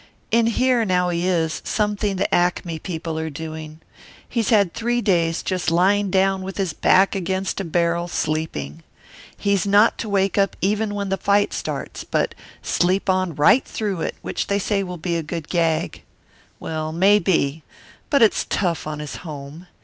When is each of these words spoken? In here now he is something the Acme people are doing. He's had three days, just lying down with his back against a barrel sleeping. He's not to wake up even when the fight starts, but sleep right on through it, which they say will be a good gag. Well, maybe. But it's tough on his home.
In 0.31 0.47
here 0.47 0.83
now 0.83 1.09
he 1.09 1.27
is 1.27 1.61
something 1.63 2.15
the 2.15 2.33
Acme 2.33 2.79
people 2.79 3.19
are 3.19 3.29
doing. 3.29 3.81
He's 4.27 4.49
had 4.49 4.73
three 4.73 4.99
days, 4.99 5.43
just 5.43 5.69
lying 5.69 6.09
down 6.09 6.41
with 6.41 6.57
his 6.57 6.73
back 6.73 7.13
against 7.13 7.59
a 7.61 7.63
barrel 7.63 8.07
sleeping. 8.07 8.81
He's 9.37 9.67
not 9.67 9.99
to 9.99 10.09
wake 10.09 10.39
up 10.39 10.55
even 10.59 10.95
when 10.95 11.09
the 11.09 11.17
fight 11.17 11.53
starts, 11.53 12.03
but 12.03 12.33
sleep 12.63 13.07
right 13.09 13.09
on 13.53 13.61
through 13.61 14.01
it, 14.01 14.15
which 14.23 14.47
they 14.47 14.57
say 14.57 14.81
will 14.81 14.97
be 14.97 15.17
a 15.17 15.21
good 15.21 15.49
gag. 15.49 16.01
Well, 16.59 16.91
maybe. 16.91 17.63
But 18.09 18.23
it's 18.23 18.45
tough 18.49 18.87
on 18.87 18.97
his 18.97 19.17
home. 19.17 19.67